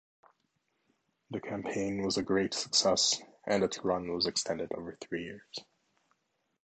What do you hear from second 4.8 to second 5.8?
three years.